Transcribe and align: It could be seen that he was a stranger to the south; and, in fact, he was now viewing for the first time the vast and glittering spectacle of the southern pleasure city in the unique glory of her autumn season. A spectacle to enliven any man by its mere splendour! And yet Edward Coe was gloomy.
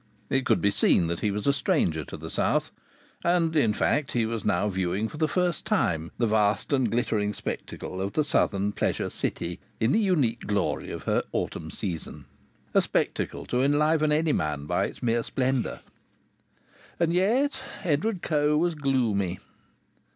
It 0.31 0.47
could 0.47 0.61
be 0.61 0.71
seen 0.71 1.05
that 1.05 1.19
he 1.19 1.29
was 1.29 1.45
a 1.45 1.53
stranger 1.53 2.03
to 2.05 2.17
the 2.17 2.31
south; 2.31 2.71
and, 3.23 3.55
in 3.55 3.71
fact, 3.71 4.13
he 4.13 4.25
was 4.25 4.43
now 4.43 4.67
viewing 4.67 5.07
for 5.07 5.17
the 5.17 5.27
first 5.27 5.63
time 5.63 6.11
the 6.17 6.25
vast 6.25 6.73
and 6.73 6.89
glittering 6.89 7.35
spectacle 7.35 8.01
of 8.01 8.13
the 8.13 8.23
southern 8.23 8.71
pleasure 8.71 9.11
city 9.11 9.59
in 9.79 9.91
the 9.91 9.99
unique 9.99 10.47
glory 10.47 10.89
of 10.89 11.03
her 11.03 11.21
autumn 11.31 11.69
season. 11.69 12.25
A 12.73 12.81
spectacle 12.81 13.45
to 13.45 13.61
enliven 13.61 14.11
any 14.11 14.33
man 14.33 14.65
by 14.65 14.85
its 14.85 15.03
mere 15.03 15.21
splendour! 15.21 15.81
And 16.99 17.13
yet 17.13 17.59
Edward 17.83 18.23
Coe 18.23 18.57
was 18.57 18.73
gloomy. 18.73 19.37